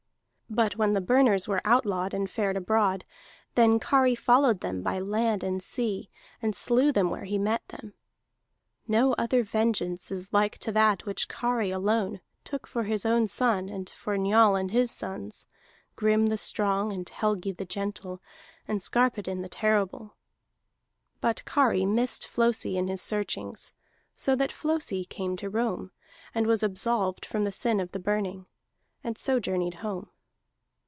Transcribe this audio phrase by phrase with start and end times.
[0.53, 3.05] But when the Burners were outlawed and fared abroad,
[3.55, 6.09] then Kari followed them by land and sea,
[6.41, 7.93] and slew them where he met them.
[8.85, 13.69] No other vengeance is like to that which Kari, alone, took for his own son,
[13.69, 15.47] and for Njal and his sons,
[15.95, 18.21] Grim the strong, and Helgi the gentle,
[18.67, 20.17] and Skarphedinn the terrible.
[21.21, 23.71] But Kari missed Flosi in his searchings;
[24.15, 25.91] so that Flosi came to Rome,
[26.35, 28.47] and was absolved from the sin of the Burning,
[29.01, 30.09] and so journeyed home.